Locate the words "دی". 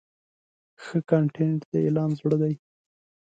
2.41-2.53